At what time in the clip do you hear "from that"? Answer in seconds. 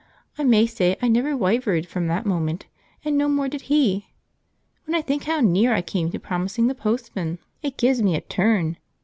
1.85-2.25